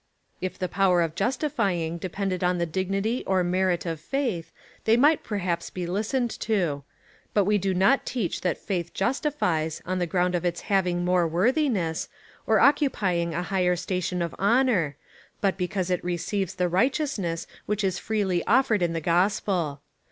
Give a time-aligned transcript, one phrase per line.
[0.41, 4.51] If the power of justifying depended on the dignity or merit of faith,
[4.85, 6.81] they might perhaps be listened to;
[7.35, 11.27] but we do not teach that faith justifies, on the ground of its having more
[11.27, 12.09] worthiness,
[12.47, 14.97] or occupying a higher station of honour,
[15.39, 19.81] but because it receives the righteousness Avhich is freely offered in the gospel.